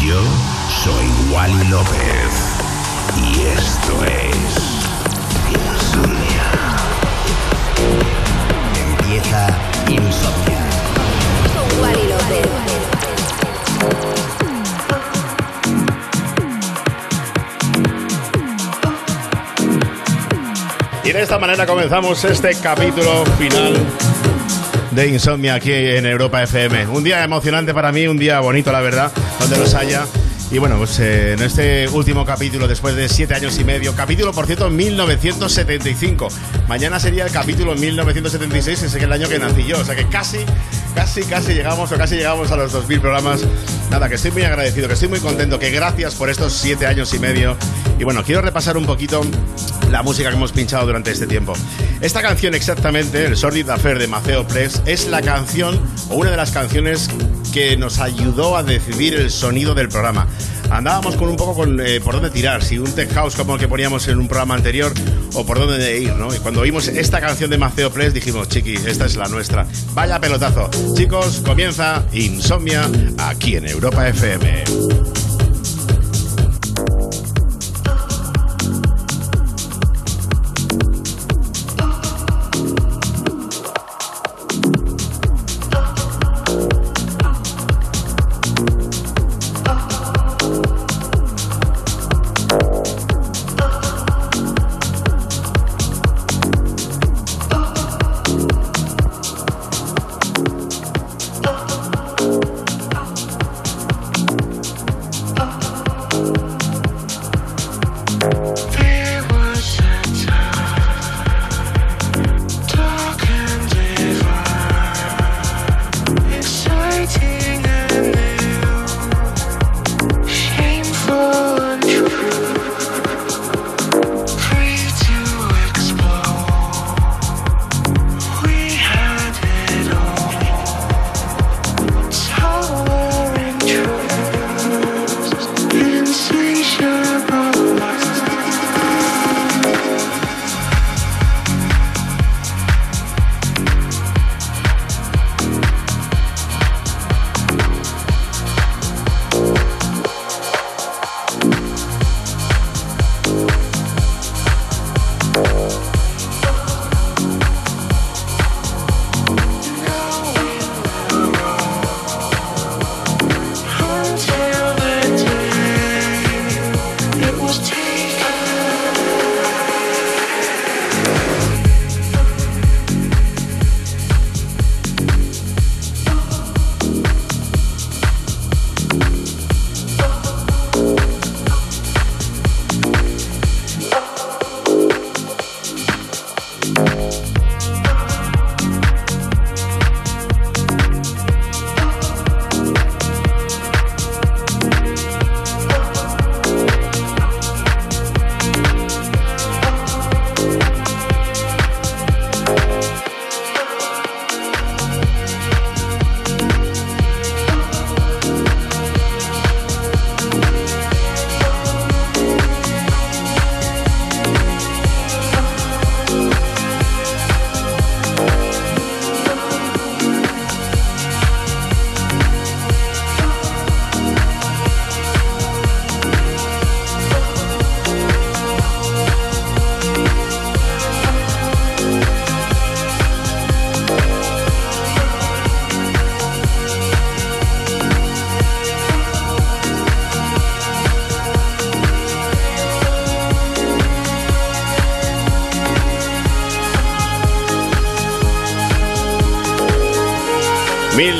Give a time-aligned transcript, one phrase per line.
[0.00, 0.22] Yo
[0.82, 2.56] soy Wally López
[3.16, 4.82] y esto es
[5.48, 6.50] Insomnia.
[8.88, 9.48] Empieza
[9.88, 10.62] Insomnia.
[11.54, 12.48] Con Wally López.
[21.04, 23.74] Y de esta manera comenzamos este capítulo final
[24.94, 26.88] de Insomnia aquí en Europa FM.
[26.88, 30.06] Un día emocionante para mí, un día bonito, la verdad, donde los haya.
[30.52, 34.32] Y bueno, pues eh, en este último capítulo, después de siete años y medio, capítulo,
[34.32, 36.28] por cierto, 1975.
[36.68, 39.80] Mañana sería el capítulo 1976, ese es el año que nací yo.
[39.80, 40.40] O sea que casi,
[40.94, 43.40] casi, casi llegamos o casi llegamos a los 2.000 programas.
[43.90, 47.14] Nada, que estoy muy agradecido, que estoy muy contento, que gracias por estos siete años
[47.14, 47.56] y medio.
[47.98, 49.22] Y bueno, quiero repasar un poquito
[49.90, 51.54] la música que hemos pinchado durante este tiempo.
[52.02, 56.36] Esta canción exactamente, el Sordid Affair de Maceo Press, es la canción o una de
[56.36, 57.08] las canciones
[57.52, 60.26] que nos ayudó a decidir el sonido del programa.
[60.70, 63.60] Andábamos con un poco con eh, por dónde tirar, si un tech house como el
[63.60, 64.92] que poníamos en un programa anterior
[65.34, 66.34] o por dónde ir, ¿no?
[66.34, 69.66] Y cuando oímos esta canción de Maceo Press dijimos, chiqui, esta es la nuestra.
[69.92, 70.70] Vaya pelotazo.
[70.94, 75.21] Chicos, comienza Insomnia aquí en Europa FM.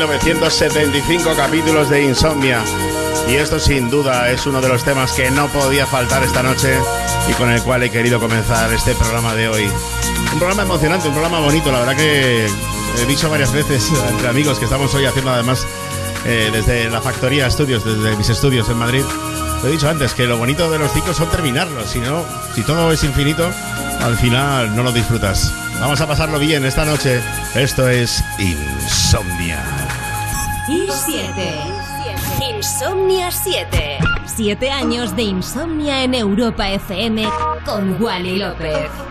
[0.07, 2.61] 1975 capítulos de Insomnia.
[3.29, 6.77] Y esto sin duda es uno de los temas que no podía faltar esta noche
[7.29, 9.71] y con el cual he querido comenzar este programa de hoy.
[10.33, 14.59] Un programa emocionante, un programa bonito, la verdad que he dicho varias veces entre amigos
[14.59, 15.67] que estamos hoy haciendo además
[16.25, 19.05] eh, desde la factoría estudios, desde mis estudios en Madrid.
[19.65, 22.25] He dicho antes, que lo bonito de los ciclos son terminarlos, si no,
[22.57, 23.49] si todo es infinito,
[24.01, 25.55] al final no lo disfrutas.
[25.79, 27.21] Vamos a pasarlo bien esta noche.
[27.55, 29.72] Esto es Insomnia.
[31.05, 31.33] 7.
[32.49, 33.99] Insomnia 7.
[34.25, 37.29] 7 años de insomnia en Europa FM
[37.65, 39.02] con Wally López.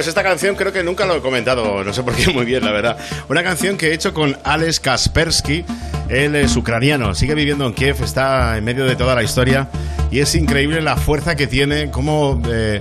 [0.00, 2.64] Pues esta canción creo que nunca lo he comentado, no sé por qué muy bien,
[2.64, 2.96] la verdad.
[3.28, 5.62] Una canción que he hecho con Alex Kaspersky,
[6.08, 9.68] él es ucraniano, sigue viviendo en Kiev, está en medio de toda la historia
[10.10, 12.80] y es increíble la fuerza que tiene, cómo, eh,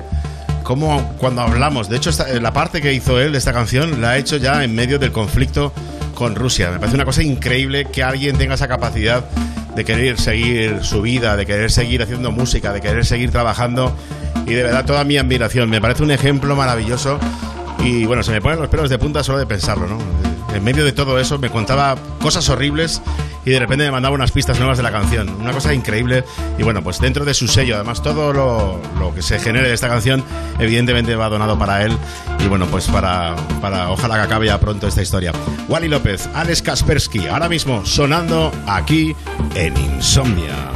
[0.63, 4.11] cómo cuando hablamos, de hecho esta- la parte que hizo él de esta canción la
[4.11, 5.73] ha hecho ya en medio del conflicto
[6.15, 6.71] con Rusia.
[6.71, 9.25] Me parece una cosa increíble que alguien tenga esa capacidad
[9.75, 13.93] de querer seguir su vida, de querer seguir haciendo música, de querer seguir trabajando
[14.49, 15.69] y de verdad toda mi admiración.
[15.69, 17.19] Me parece un ejemplo maravilloso
[17.83, 19.97] y bueno, se me ponen los pelos de punta solo de pensarlo, ¿no?
[20.53, 23.01] En medio de todo eso me contaba cosas horribles
[23.45, 25.29] y de repente me mandaba unas pistas nuevas de la canción.
[25.39, 26.23] Una cosa increíble
[26.57, 29.87] y bueno, pues dentro de su sello, además todo lo, que se genere de esta
[29.87, 30.23] canción
[30.57, 31.95] evidentemente va donado para él
[32.43, 35.31] y bueno, pues para, para ojalá que acabe ya pronto esta historia.
[35.67, 39.15] Wally López, Alex Kaspersky, ahora mismo sonando aquí
[39.53, 40.68] en Insomnia.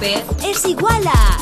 [0.00, 1.37] Es igual a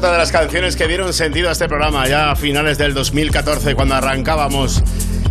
[0.00, 3.74] otra de las canciones que dieron sentido a este programa ya a finales del 2014
[3.74, 4.82] cuando arrancábamos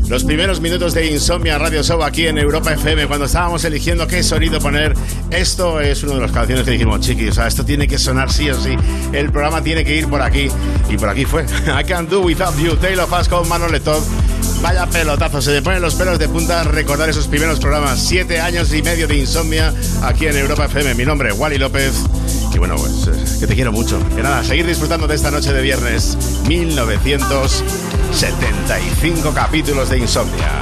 [0.08, 4.22] los primeros minutos de Insomnia Radio Show aquí en Europa FM, cuando estábamos eligiendo qué
[4.22, 4.94] sonido poner.
[5.32, 8.32] Esto es una de las canciones que dijimos, chiqui, o sea, esto tiene que sonar
[8.32, 8.76] sí o sí.
[9.12, 10.50] El programa tiene que ir por aquí.
[10.88, 11.48] Y por aquí fue.
[11.80, 13.82] I Can Do Without You, Taylor Us con Manuel
[14.62, 18.00] Vaya pelotazo, se le ponen los pelos de punta recordar esos primeros programas.
[18.00, 20.94] Siete años y medio de insomnia aquí en Europa FM.
[20.94, 22.04] Mi nombre es Wally López.
[22.54, 23.98] Y bueno, pues eh, que te quiero mucho.
[24.16, 30.62] Que nada, seguir disfrutando de esta noche de viernes 1975 capítulos de insomnia.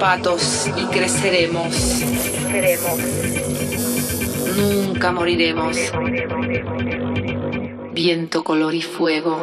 [0.00, 2.00] Zapatos y creceremos.
[4.56, 5.76] Nunca moriremos.
[7.92, 9.42] Viento, color y fuego.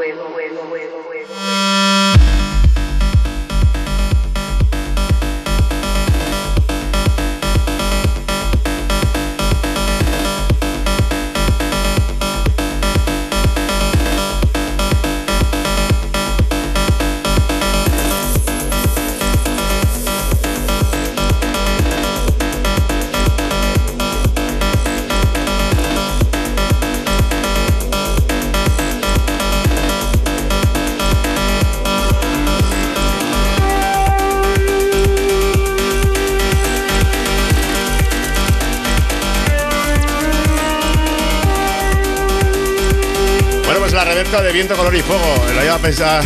[44.58, 45.46] Viento, color y fuego.
[45.54, 46.24] Lo había pensado,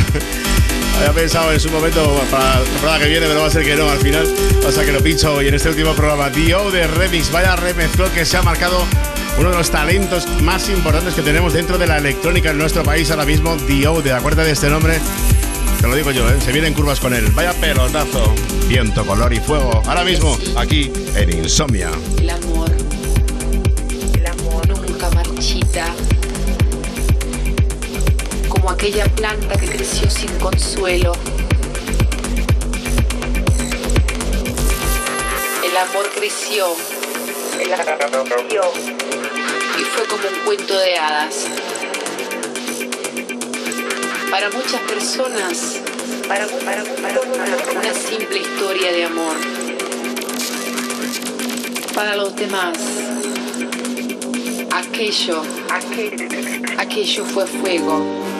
[0.98, 3.76] había pensado en su momento para la temporada que viene, pero va a ser que
[3.76, 4.26] no al final.
[4.66, 6.30] O sea que lo pincho hoy en este último programa.
[6.30, 8.86] Dio de Remix, vaya remezclo que se ha marcado
[9.38, 13.12] uno de los talentos más importantes que tenemos dentro de la electrónica en nuestro país
[13.12, 13.58] ahora mismo.
[13.68, 14.98] Dio, de acuerdo de este nombre.
[15.82, 16.40] Te lo digo yo, ¿eh?
[16.40, 17.26] se vienen curvas con él.
[17.34, 18.34] Vaya pelotazo.
[18.70, 19.84] Viento, color y fuego.
[19.86, 21.92] Ahora mismo, aquí en Insomnia.
[22.18, 22.72] El amor.
[24.14, 25.94] El amor nunca marchita
[28.62, 31.14] como aquella planta que creció sin consuelo.
[35.64, 36.68] El amor creció.
[37.58, 38.62] Creció.
[39.80, 41.48] Y fue como un cuento de hadas.
[44.30, 45.78] Para muchas personas,
[46.28, 47.20] para, para, para
[47.80, 49.38] una simple historia de amor.
[51.96, 52.78] Para los demás,
[54.72, 55.42] aquello,
[56.78, 58.31] aquello fue fuego.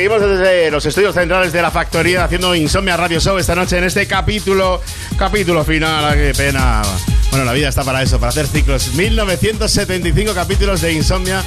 [0.00, 3.84] Seguimos desde los estudios centrales de la factoría haciendo Insomnia Radio Show esta noche en
[3.84, 4.80] este capítulo,
[5.18, 6.06] capítulo final.
[6.06, 6.80] ah, Qué pena.
[7.28, 8.94] Bueno, la vida está para eso, para hacer ciclos.
[8.94, 11.42] 1975 capítulos de Insomnia.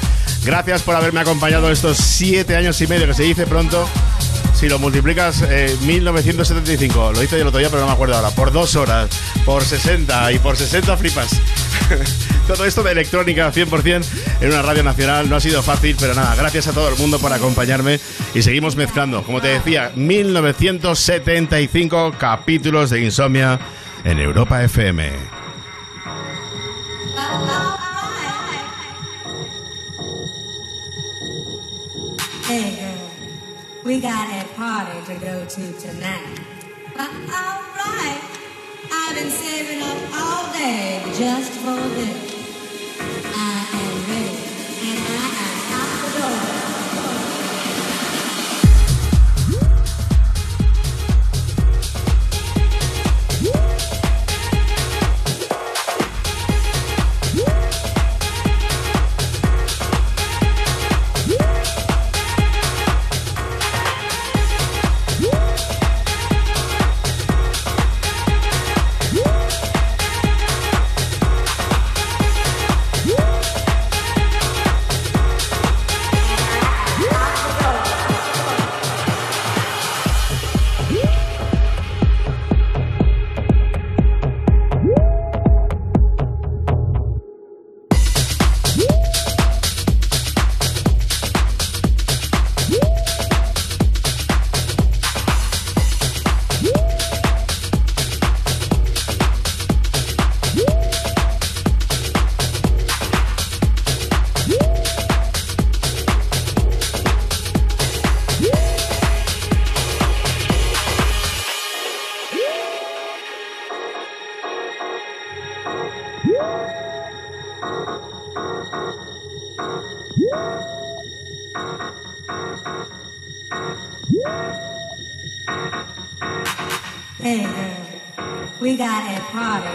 [0.45, 3.89] Gracias por haberme acompañado estos siete años y medio, que se dice pronto.
[4.54, 8.30] Si lo multiplicas, eh, 1975, lo hice el otro día, pero no me acuerdo ahora,
[8.30, 9.10] por dos horas,
[9.45, 11.32] por 60 y por 60 flipas.
[12.47, 14.06] todo esto de electrónica 100%
[14.44, 17.18] en una radio nacional no ha sido fácil, pero nada, gracias a todo el mundo
[17.18, 17.98] por acompañarme
[18.36, 19.24] y seguimos mezclando.
[19.24, 23.58] Como te decía, 1975 capítulos de Insomnia
[24.04, 25.12] en Europa FM.
[32.46, 33.10] Hey girl,
[33.86, 36.41] we got a party to go to tonight.
[36.98, 38.22] But alright,
[38.91, 42.33] I've been saving up all day just for this.
[46.24, 46.62] Bravo.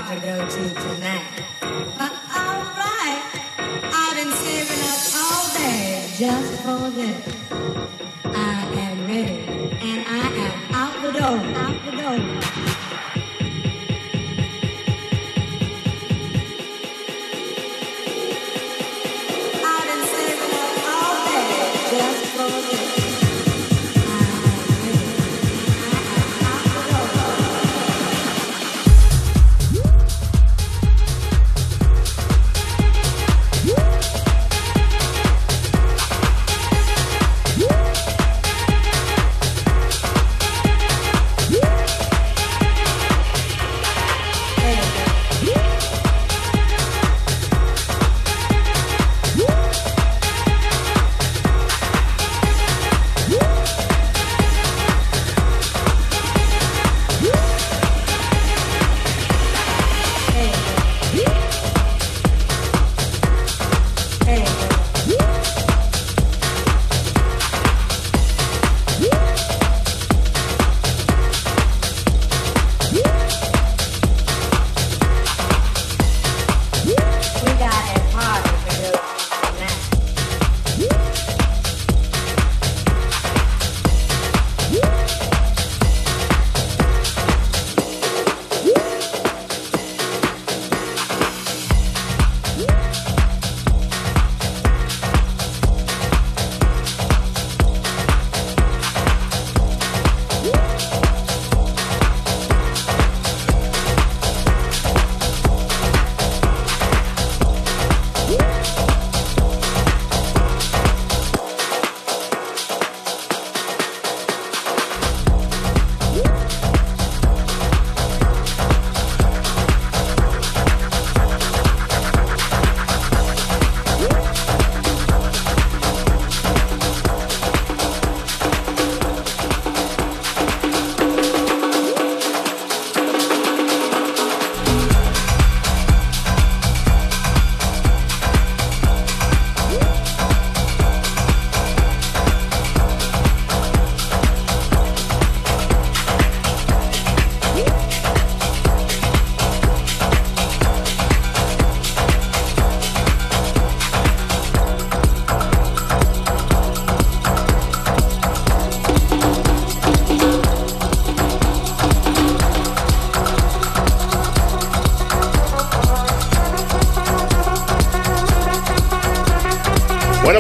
[0.09, 0.78] To go to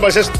[0.01, 0.30] Pues es.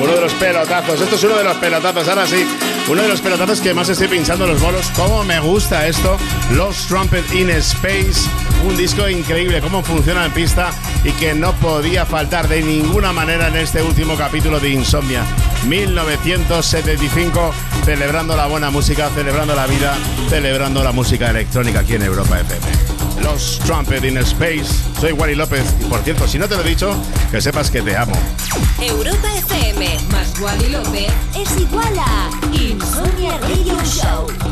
[0.00, 1.00] Uno de los pelotazos.
[1.00, 2.08] Esto es uno de los pelotazos.
[2.08, 2.46] Ahora sí.
[2.88, 4.90] Uno de los pelotazos que más estoy pinchando los bolos.
[4.96, 6.18] ¿Cómo me gusta esto?
[6.50, 8.28] Los Trumpet in Space.
[8.64, 9.60] Un disco increíble.
[9.60, 10.72] Cómo funciona en pista
[11.04, 15.24] y que no podía faltar de ninguna manera en este último capítulo de Insomnia.
[15.66, 17.54] 1975.
[17.84, 19.96] Celebrando la buena música, celebrando la vida,
[20.28, 22.71] celebrando la música electrónica aquí en Europa FM.
[23.22, 24.66] Los Trumpet in Space.
[25.00, 25.64] Soy Wally López.
[25.80, 26.94] Y por cierto, si no te lo he dicho,
[27.30, 28.14] que sepas que te amo.
[28.80, 34.51] Europa FM más Wally López es igual a Insomnia Radio Show.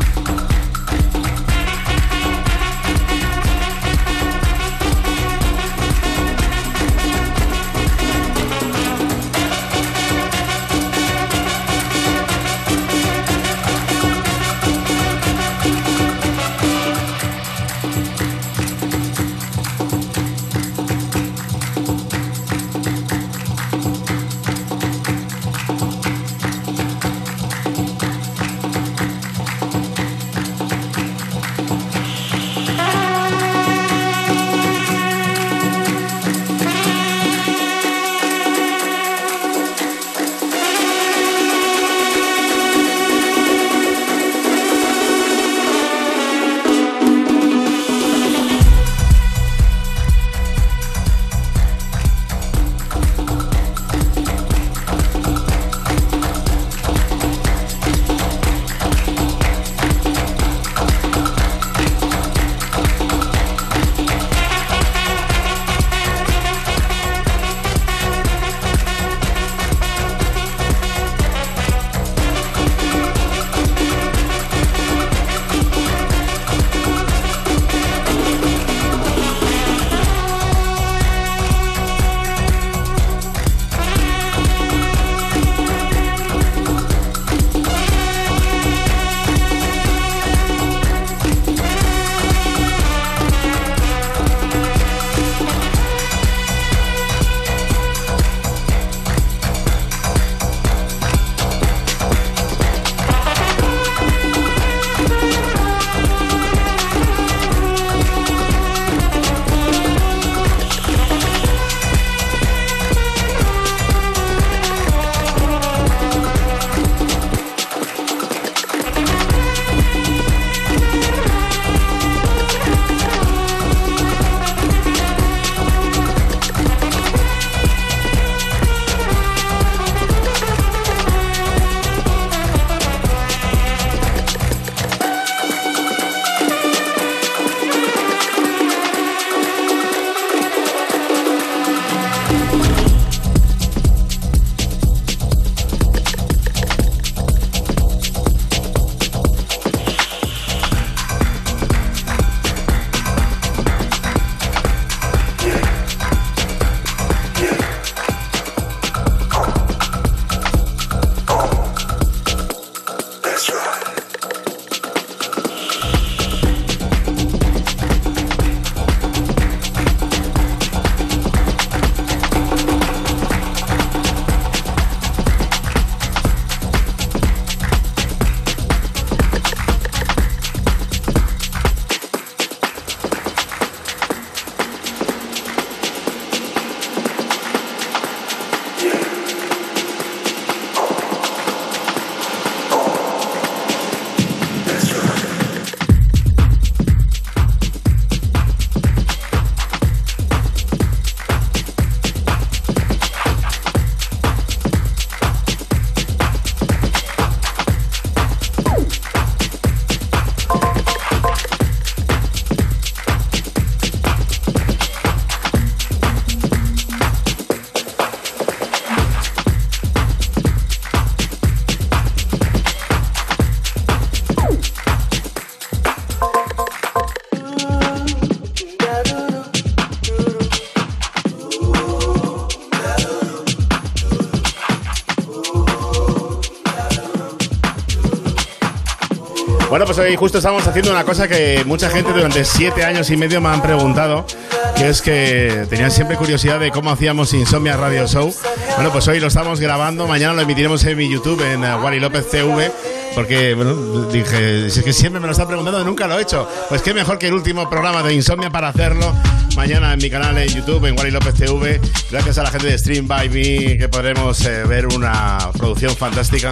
[239.81, 243.17] Bueno, pues hoy justo estamos haciendo una cosa que mucha gente durante siete años y
[243.17, 244.27] medio me han preguntado,
[244.75, 248.31] que es que tenían siempre curiosidad de cómo hacíamos Insomnia Radio Show.
[248.75, 251.99] Bueno, pues hoy lo estamos grabando, mañana lo emitiremos en mi YouTube, en uh, Wally
[251.99, 252.71] López TV.
[253.15, 256.47] Porque, bueno, dije, si es que siempre me lo está preguntando nunca lo he hecho.
[256.69, 259.11] Pues qué mejor que el último programa de Insomnia para hacerlo.
[259.55, 261.81] Mañana en mi canal de YouTube, en Wally López TV.
[262.11, 266.51] Gracias a la gente de Stream by Me, que podremos eh, ver una producción fantástica.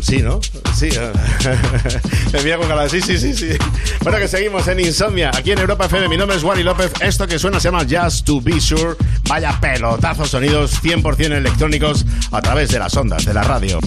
[0.00, 0.38] Sí, ¿no?
[0.78, 0.90] Sí.
[2.32, 3.48] Me mira con cara, sí, sí, sí, sí.
[4.02, 6.06] Bueno, que seguimos en Insomnia, aquí en Europa FM.
[6.06, 6.92] Mi nombre es Wally López.
[7.00, 8.94] Esto que suena se llama Just to Be Sure.
[9.28, 13.80] Vaya pelotazos, sonidos 100% electrónicos a través de las ondas de la radio.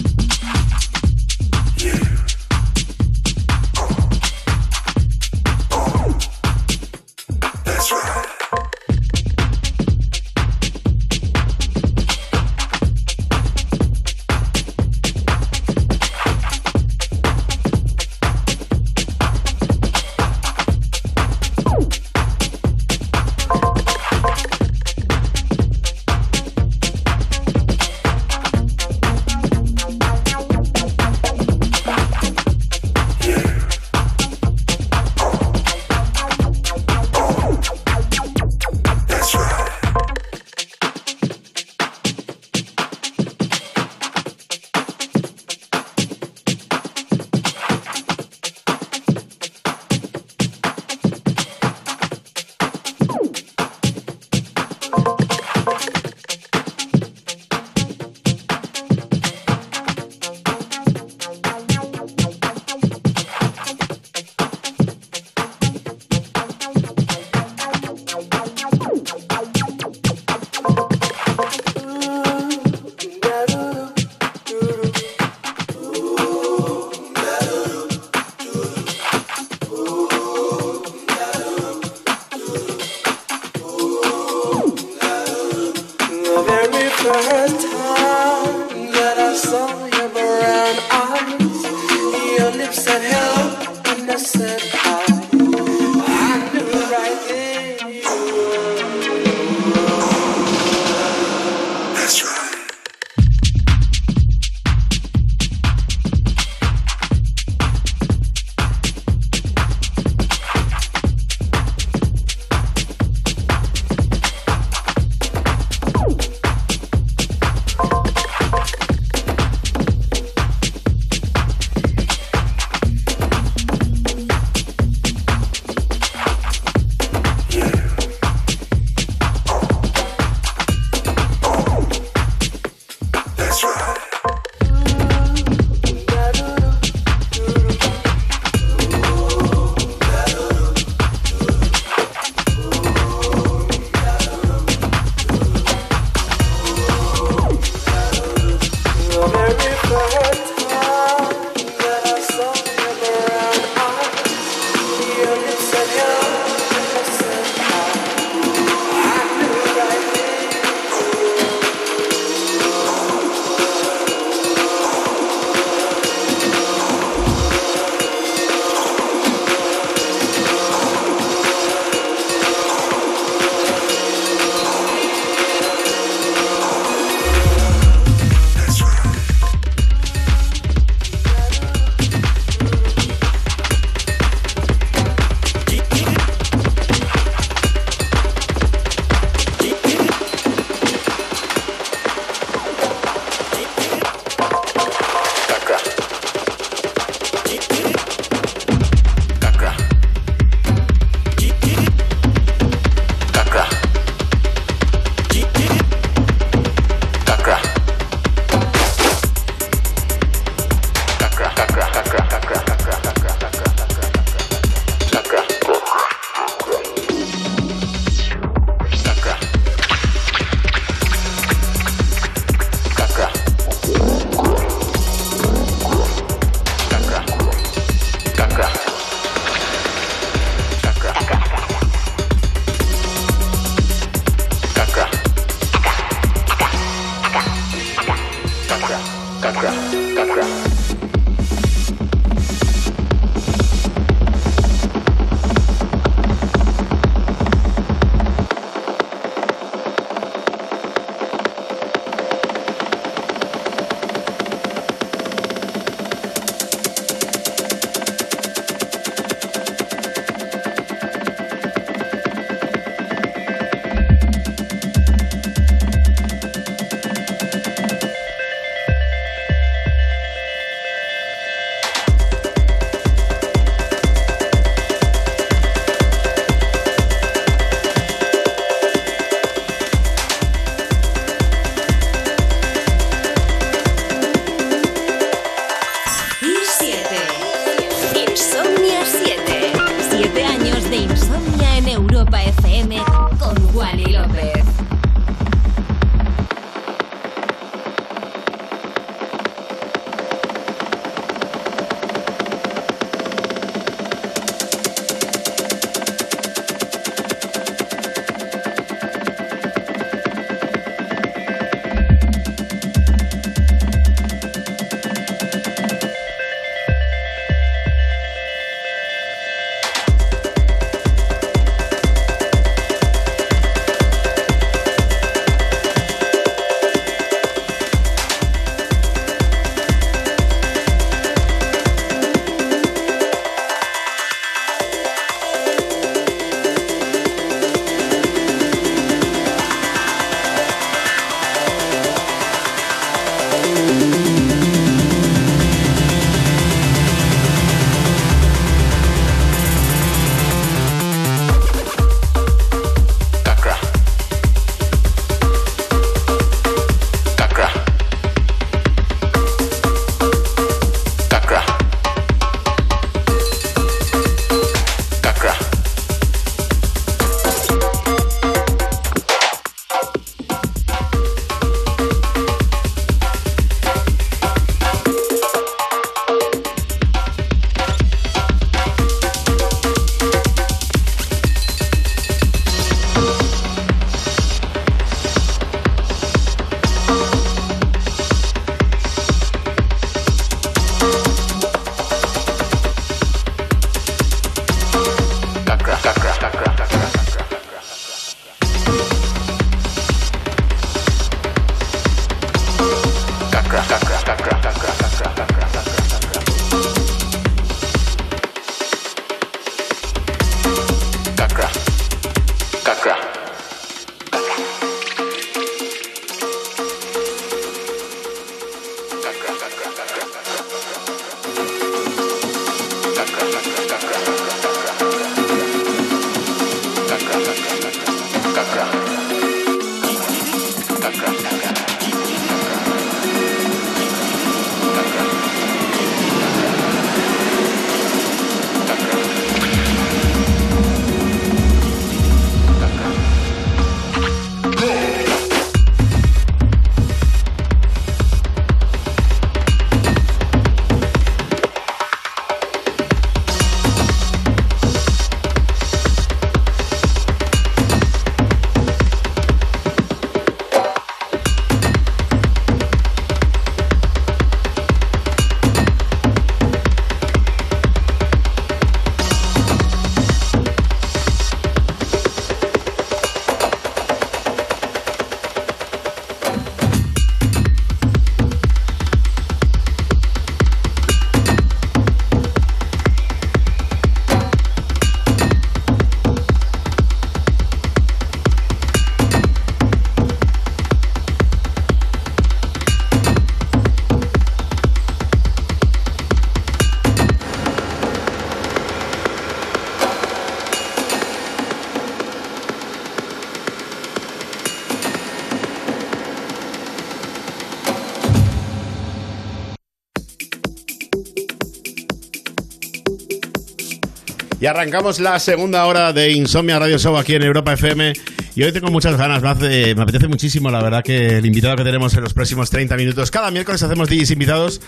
[514.62, 518.12] Y arrancamos la segunda hora de Insomnia Radio Show aquí en Europa FM.
[518.54, 521.74] Y hoy tengo muchas ganas, me, hace- me apetece muchísimo, la verdad, que el invitado
[521.74, 523.32] que tenemos en los próximos 30 minutos.
[523.32, 524.80] Cada miércoles hacemos DJs invitados.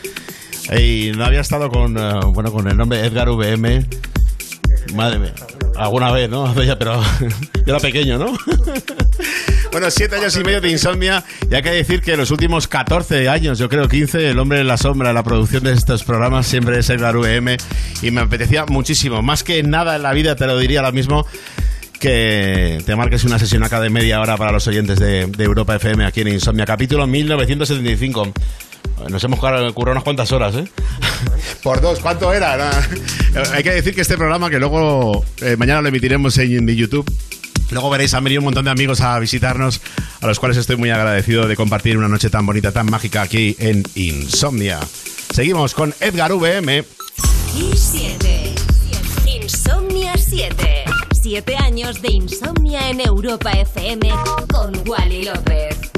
[0.79, 3.85] Y no había estado con, eh, bueno, con el nombre Edgar VM.
[4.95, 5.35] Madre mía.
[5.75, 6.55] Alguna vez, ¿no?
[6.79, 7.03] Pero
[7.67, 8.27] yo era pequeño, ¿no?
[9.75, 13.29] Bueno, siete años y medio de insomnia y hay que decir que los últimos 14
[13.29, 16.79] años, yo creo 15, el hombre en la sombra, la producción de estos programas siempre
[16.79, 17.57] es Edgar VM
[18.01, 19.21] y me apetecía muchísimo.
[19.21, 21.27] Más que nada en la vida te lo diría ahora mismo
[21.99, 25.75] que te marques una sesión acá de media hora para los oyentes de, de Europa
[25.75, 28.33] FM aquí en Insomnia, capítulo 1975.
[29.11, 30.69] Nos hemos currado unas cuantas horas, ¿eh?
[31.65, 32.71] Por dos, ¿cuánto era?
[33.53, 37.05] Hay que decir que este programa, que luego eh, mañana lo emitiremos en, en YouTube,
[37.75, 39.81] luego veréis, han venido un montón de amigos a visitarnos,
[40.21, 43.57] a los cuales estoy muy agradecido de compartir una noche tan bonita, tan mágica aquí
[43.59, 44.81] en Insomnia.
[45.33, 46.85] Seguimos con Edgar VM.
[47.57, 48.55] Y 7.
[49.27, 50.85] Insomnia 7.
[51.23, 54.11] 7 años de insomnia en Europa FM
[54.53, 55.94] con Wally López.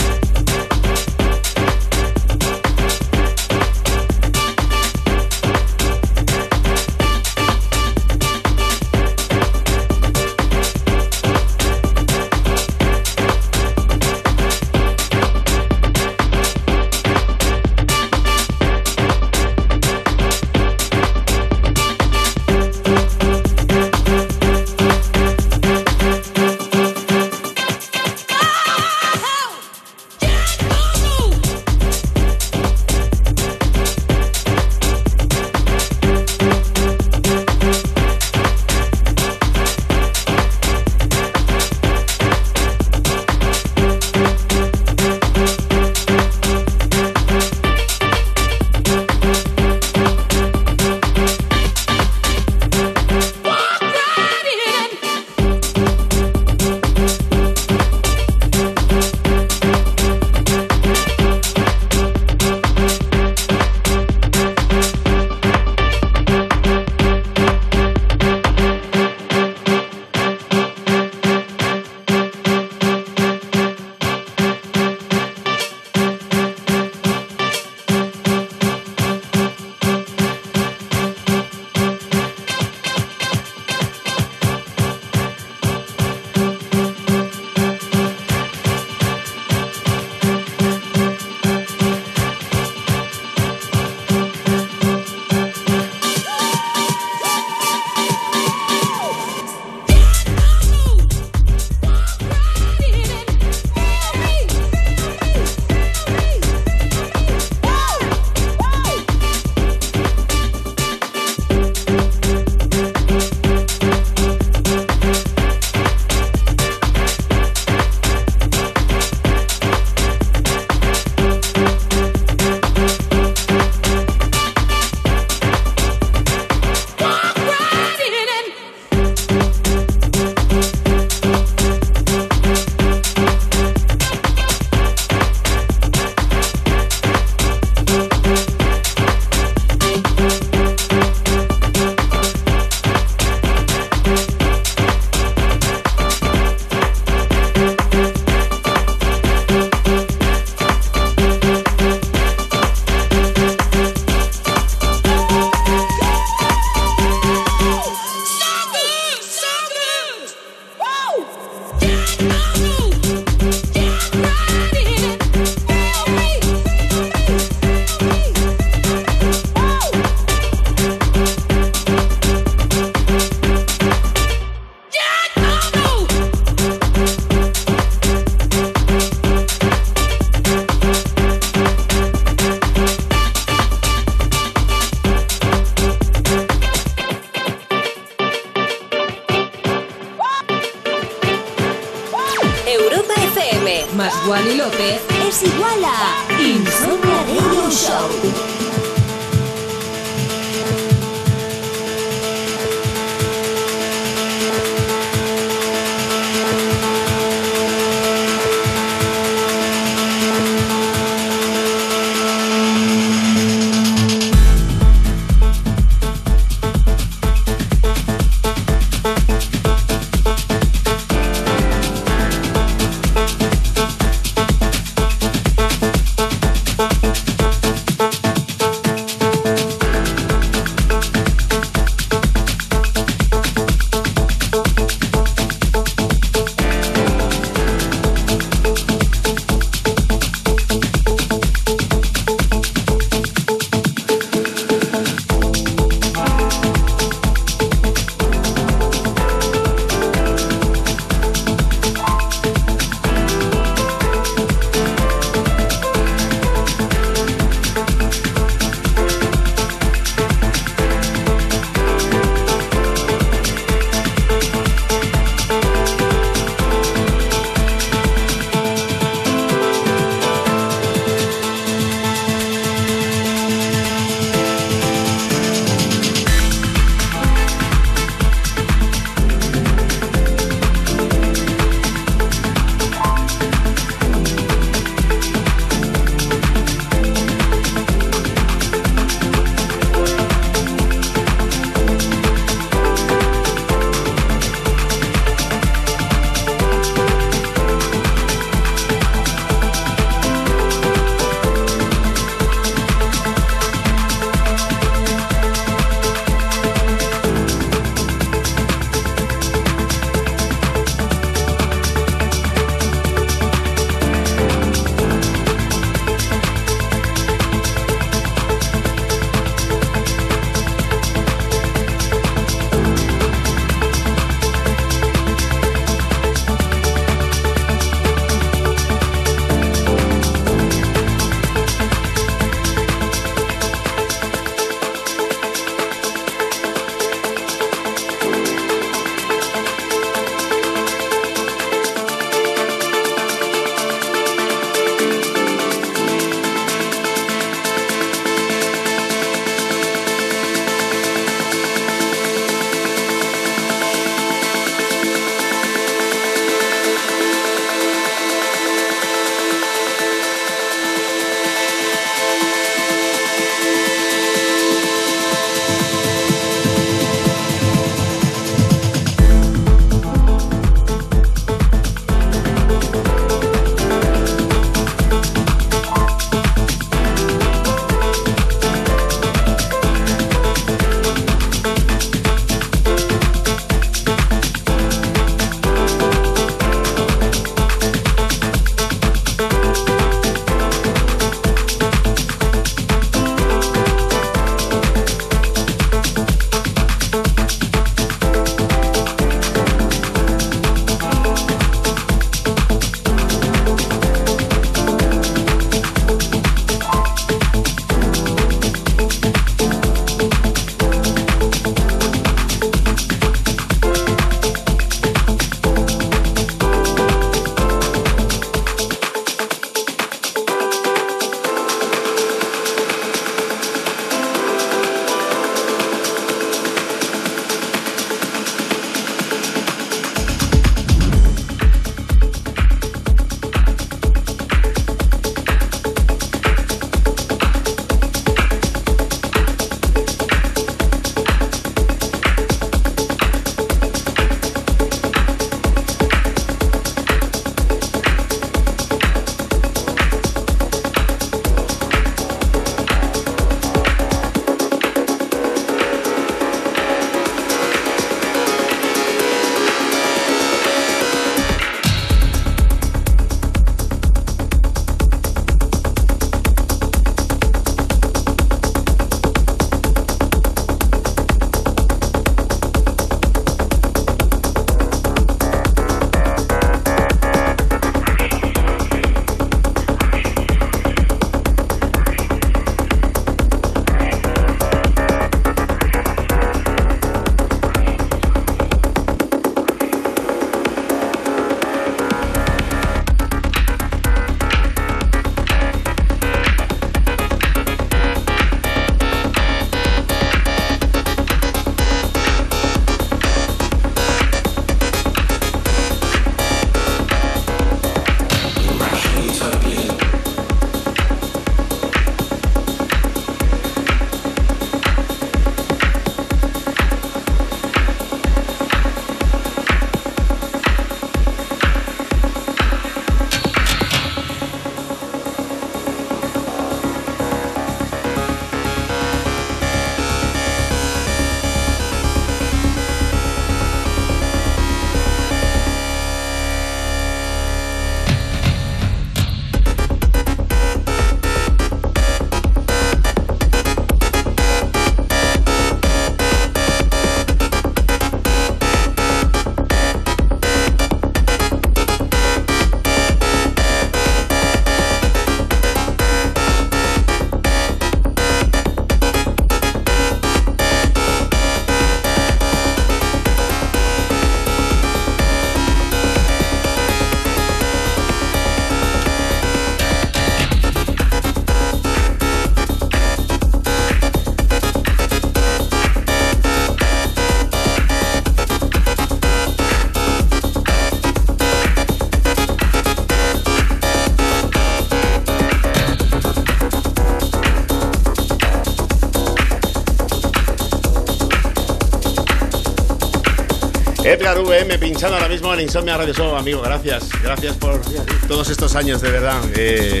[594.30, 596.62] Edgar VM pinchando ahora mismo en Insomnia Radio Show, amigo.
[596.62, 597.80] Gracias, gracias por
[598.28, 599.40] todos estos años, de verdad.
[599.56, 600.00] Eh,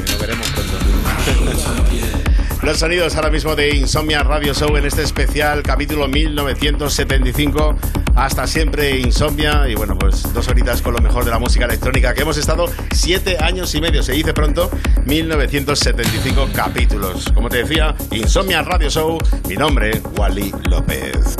[0.00, 0.72] nos veremos pronto.
[2.62, 7.76] Los sonidos ahora mismo de Insomnia Radio Show en este especial capítulo 1975.
[8.16, 9.68] Hasta siempre Insomnia.
[9.68, 12.66] Y bueno, pues dos horitas con lo mejor de la música electrónica que hemos estado
[12.92, 14.02] siete años y medio.
[14.02, 14.70] Se dice pronto
[15.06, 17.30] 1975 capítulos.
[17.32, 19.18] Como te decía, Insomnia Radio Show.
[19.48, 21.36] Mi nombre, Wally López.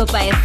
[0.00, 0.39] Insomnia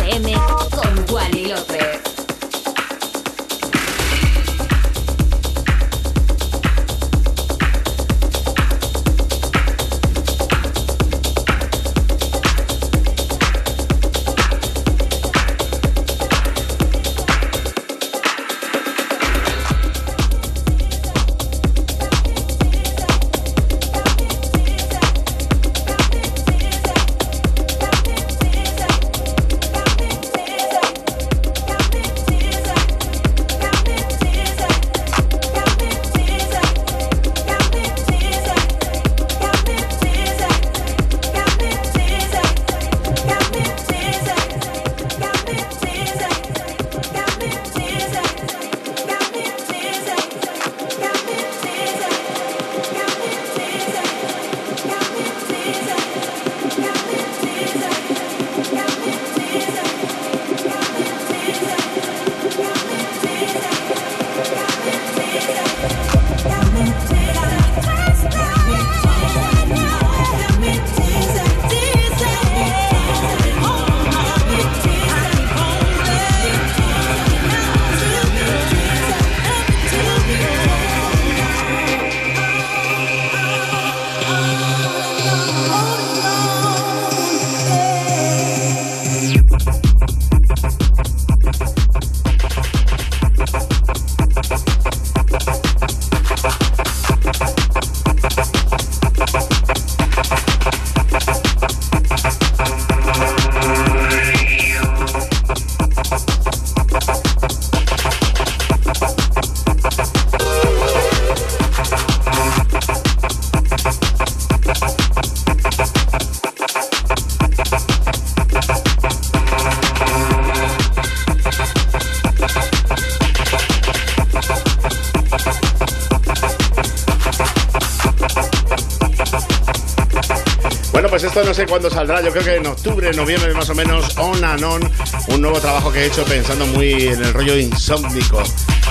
[131.44, 134.64] no sé cuándo saldrá, yo creo que en octubre, noviembre más o menos, On and
[134.64, 134.92] On,
[135.28, 138.42] un nuevo trabajo que he hecho pensando muy en el rollo insómnico.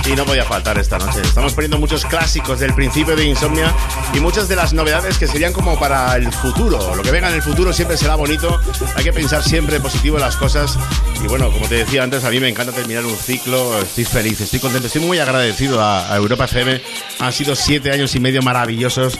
[0.05, 1.21] Y no podía faltar esta noche.
[1.23, 3.73] Estamos poniendo muchos clásicos del principio de Insomnia
[4.13, 6.95] y muchas de las novedades que serían como para el futuro.
[6.95, 8.59] Lo que venga en el futuro siempre será bonito.
[8.95, 10.77] Hay que pensar siempre positivo en las cosas.
[11.23, 13.81] Y bueno, como te decía antes, a mí me encanta terminar un ciclo.
[13.81, 16.79] Estoy feliz, estoy contento, estoy muy agradecido a Europa FM.
[17.19, 19.14] Han sido siete años y medio maravillosos.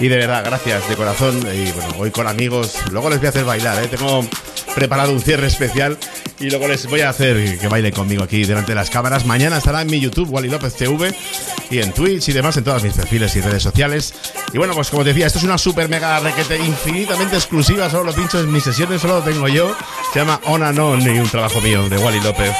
[0.00, 1.38] Y de verdad, gracias de corazón.
[1.54, 2.74] Y bueno, hoy con amigos.
[2.90, 3.88] Luego les voy a hacer bailar, ¿eh?
[3.88, 4.26] Tengo
[4.74, 5.98] preparado un cierre especial
[6.38, 9.26] y luego les voy a hacer que bailen conmigo aquí delante de las cámaras.
[9.26, 11.14] Mañana estará en mi YouTube, Wally López TV,
[11.70, 14.14] y en Twitch y demás, en todos mis perfiles y redes sociales.
[14.52, 18.04] Y bueno, pues como te decía, esto es una super mega requete infinitamente exclusiva, solo
[18.04, 19.76] lo pincho en mis sesiones, solo lo tengo yo.
[20.12, 22.54] Se llama On and On y un trabajo mío de Wally López.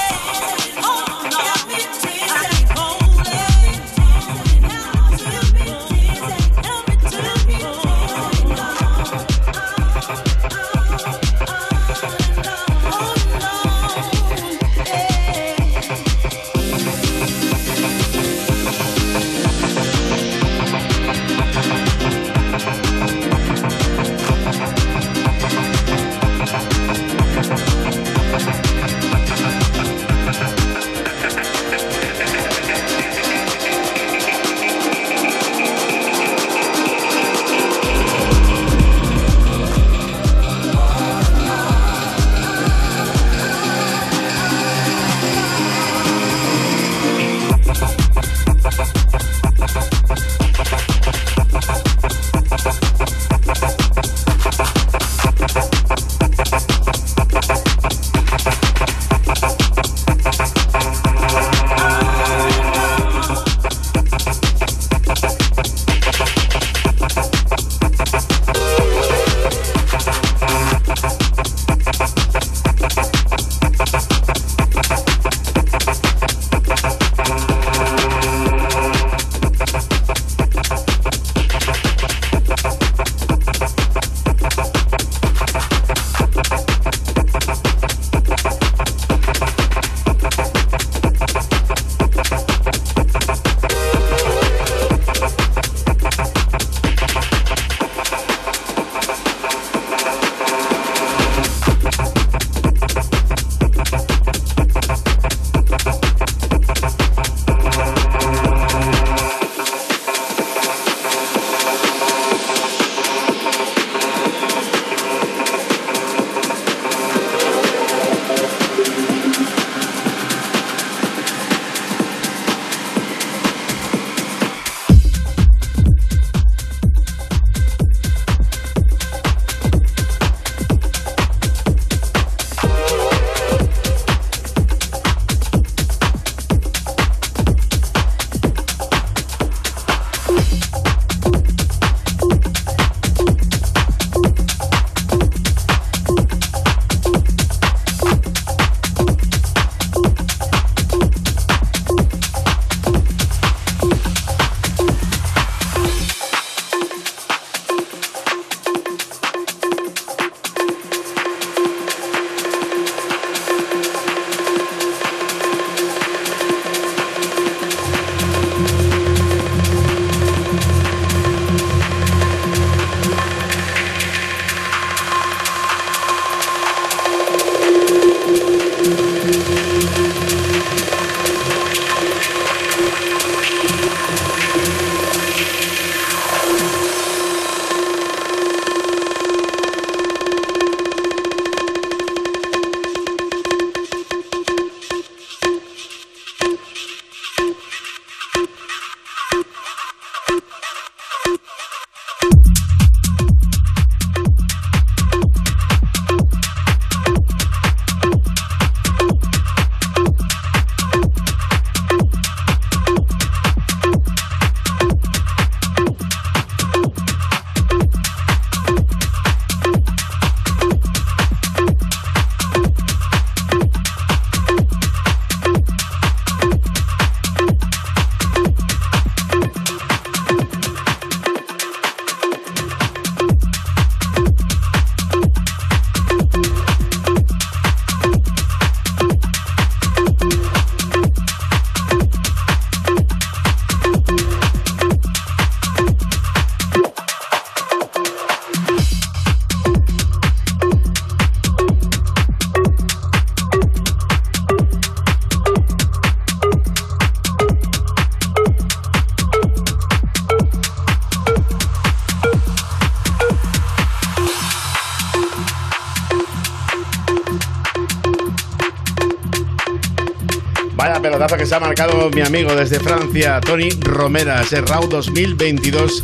[271.30, 276.02] Pelotazo que se ha marcado mi amigo desde Francia, Tony Romera, ese RAW 2022.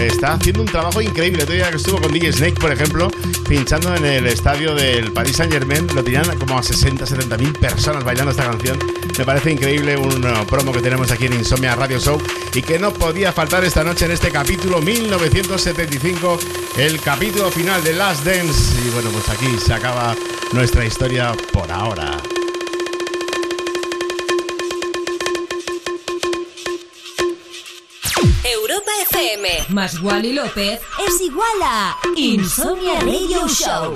[0.00, 1.42] Está haciendo un trabajo increíble.
[1.42, 3.10] Otro día que estuvo con DJ Snake, por ejemplo,
[3.48, 7.52] pinchando en el estadio del Paris Saint Germain, lo tenían como a 60, 70 mil
[7.52, 8.78] personas bailando esta canción.
[9.18, 12.20] Me parece increíble un uh, promo que tenemos aquí en Insomnia Radio Show
[12.54, 16.38] y que no podía faltar esta noche en este capítulo 1975,
[16.78, 18.80] el capítulo final de Last Dance.
[18.86, 20.14] Y bueno, pues aquí se acaba
[20.52, 22.16] nuestra historia por ahora.
[29.14, 30.80] FM Más Wally López.
[31.06, 33.94] es igual a Insomnia Radio Show.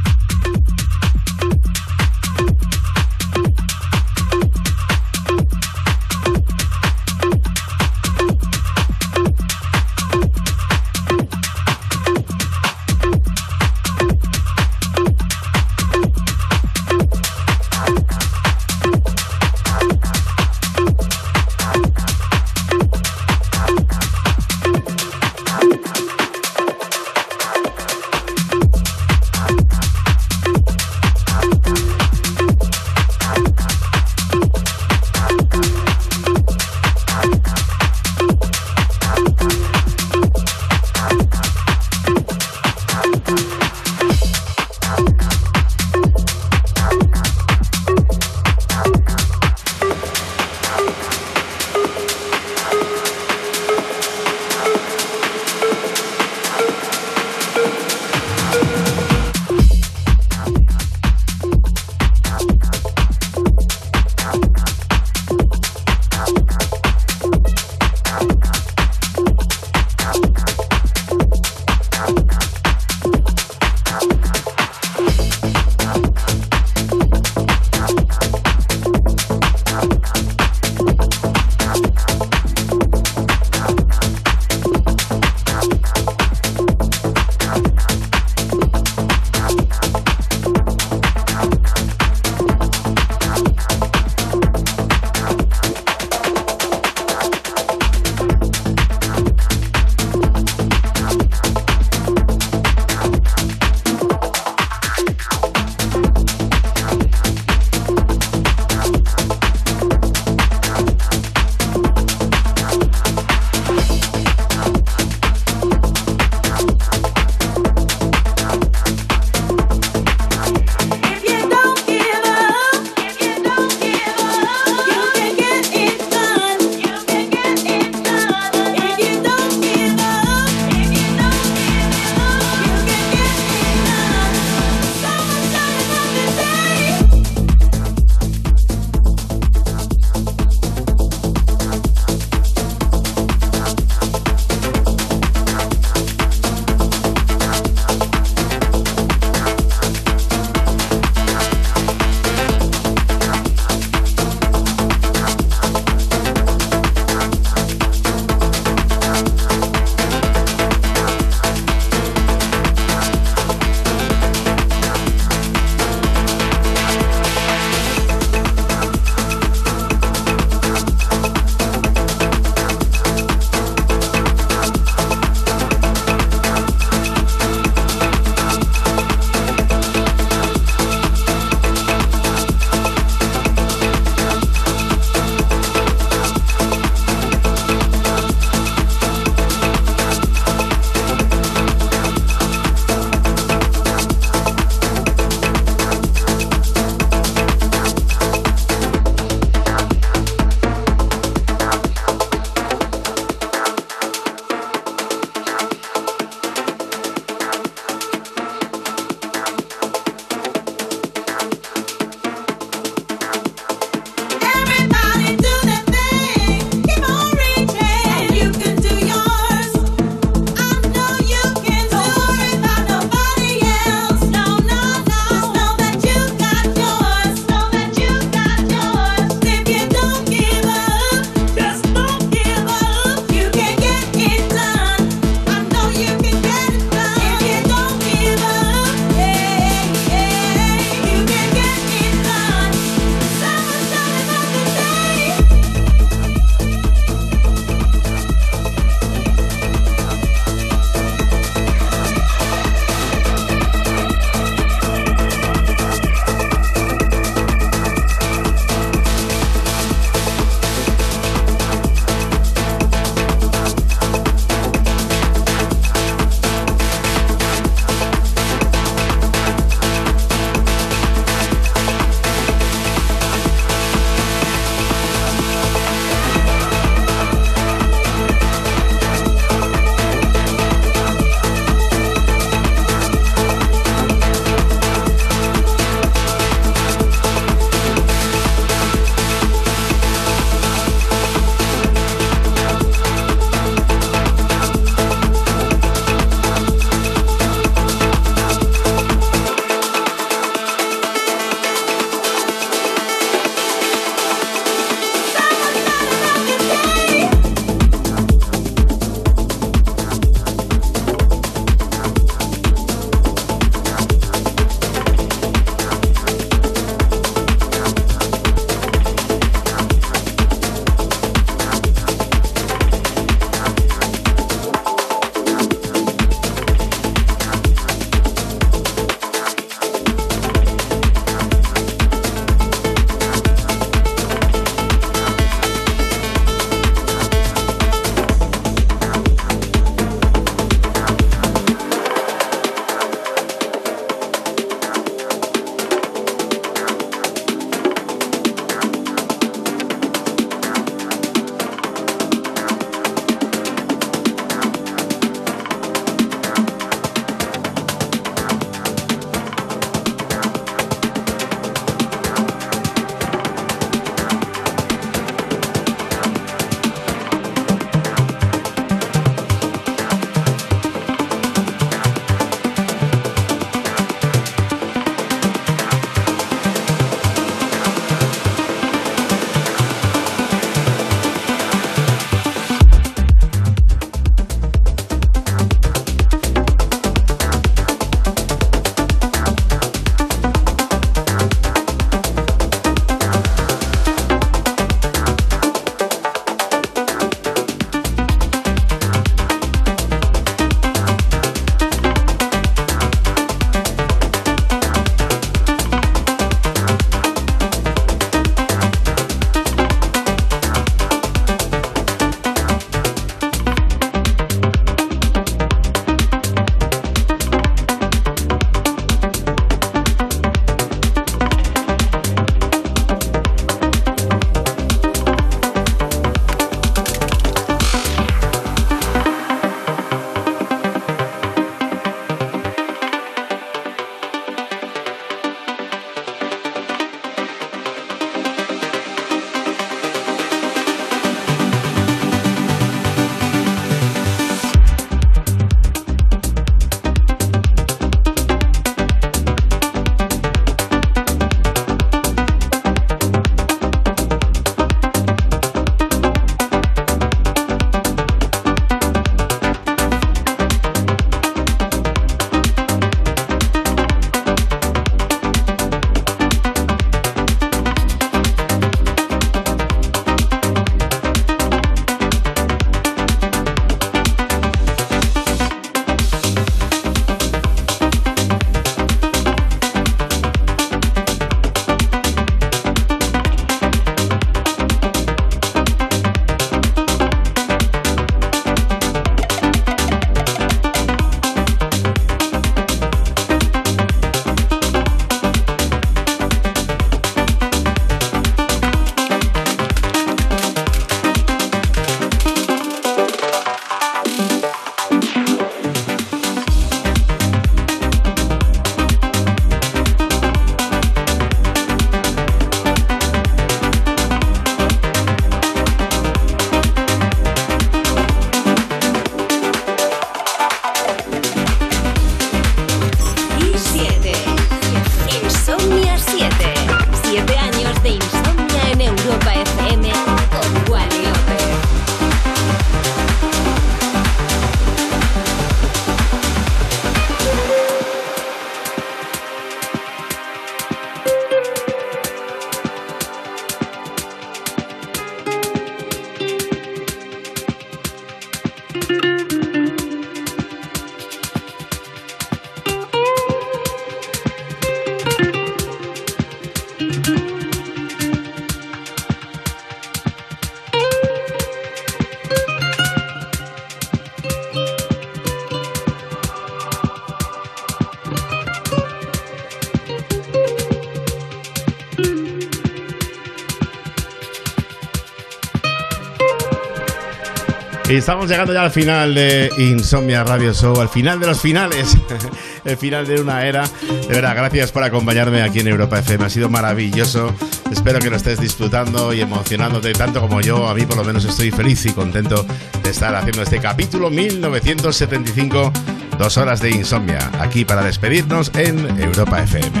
[578.17, 582.17] Estamos llegando ya al final de Insomnia Radio Show, al final de los finales,
[582.85, 583.83] el final de una era.
[584.27, 587.53] De verdad, gracias por acompañarme aquí en Europa FM, ha sido maravilloso.
[587.89, 590.87] Espero que lo estés disfrutando y emocionándote tanto como yo.
[590.87, 592.65] A mí por lo menos estoy feliz y contento
[593.01, 595.91] de estar haciendo este capítulo 1975,
[596.37, 600.00] dos horas de Insomnia, aquí para despedirnos en Europa FM.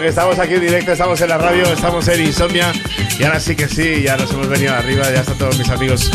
[0.00, 2.70] Que estamos aquí en directo, estamos en la radio, estamos en Insomnia.
[3.18, 6.10] Y ahora sí que sí, ya nos hemos venido arriba, ya están todos mis amigos.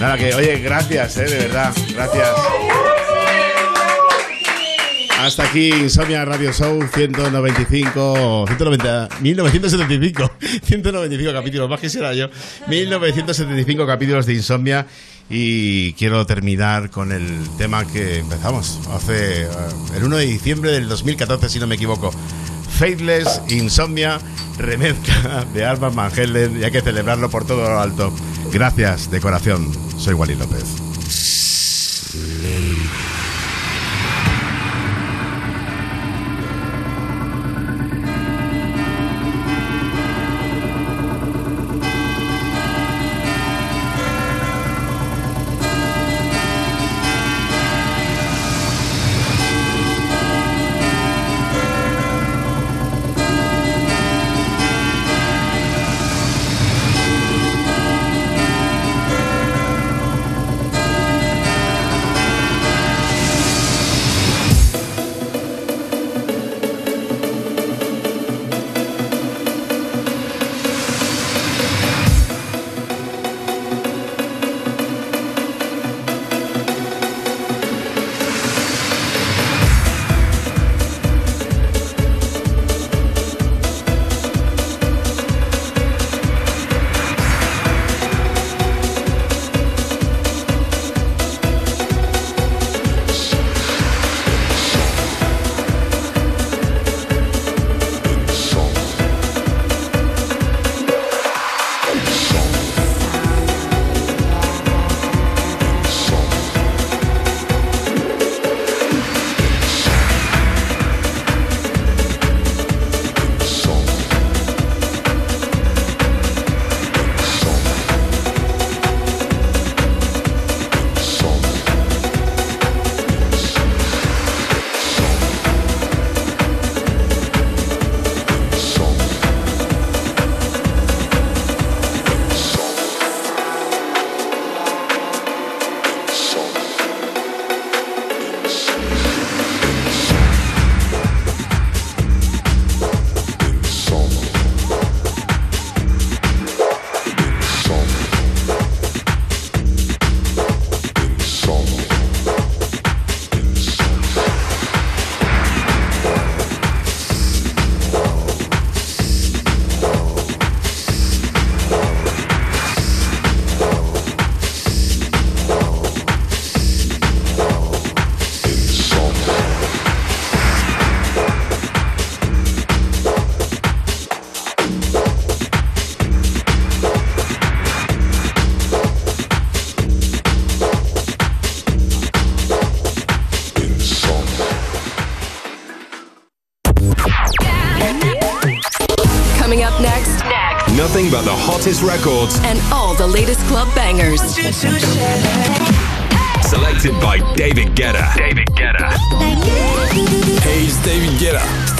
[0.00, 2.28] Nada, que, oye, gracias, eh, de verdad, gracias.
[5.20, 10.32] Hasta aquí Insomnia Radio Show 195, 190, 1975,
[10.64, 12.30] 195 capítulos, más que será yo,
[12.66, 14.86] 1975 capítulos de Insomnia.
[15.28, 19.48] Y quiero terminar con el tema que empezamos hace eh,
[19.96, 22.10] el 1 de diciembre del 2014, si no me equivoco.
[22.80, 24.18] Faithless, Insomnia,
[24.56, 28.10] remezcla de Alba Van y hay que celebrarlo por todo lo alto.
[28.50, 29.70] Gracias, decoración.
[29.98, 30.64] Soy Wally López.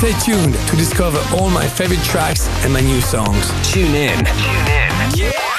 [0.01, 3.51] Stay tuned to discover all my favorite tracks and my new songs.
[3.71, 4.25] Tune in.
[4.25, 5.50] Tune in.